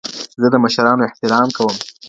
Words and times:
زه 0.41 0.47
د 0.53 0.55
مشرانو 0.63 1.07
احترام 1.09 1.47
کوم. 1.57 1.75